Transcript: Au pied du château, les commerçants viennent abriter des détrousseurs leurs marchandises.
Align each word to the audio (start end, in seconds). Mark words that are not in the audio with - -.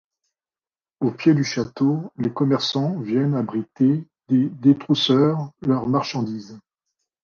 Au 0.99 1.11
pied 1.11 1.35
du 1.35 1.43
château, 1.43 2.11
les 2.17 2.33
commerçants 2.33 2.99
viennent 3.01 3.35
abriter 3.35 4.07
des 4.29 4.49
détrousseurs 4.49 5.51
leurs 5.61 5.87
marchandises. 5.87 6.59